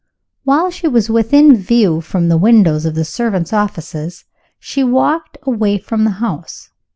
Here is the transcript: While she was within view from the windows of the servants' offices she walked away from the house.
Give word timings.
While 0.45 0.71
she 0.71 0.87
was 0.87 1.11
within 1.11 1.55
view 1.55 2.01
from 2.01 2.27
the 2.27 2.37
windows 2.39 2.87
of 2.87 2.95
the 2.95 3.05
servants' 3.05 3.53
offices 3.53 4.25
she 4.57 4.83
walked 4.83 5.37
away 5.45 5.77
from 5.77 6.05
the 6.05 6.09
house. 6.17 6.71